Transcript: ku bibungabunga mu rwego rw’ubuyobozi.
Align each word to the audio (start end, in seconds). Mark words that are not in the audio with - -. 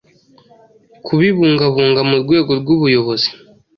ku 1.05 1.11
bibungabunga 1.19 2.01
mu 2.09 2.15
rwego 2.23 2.51
rw’ubuyobozi. 2.59 3.29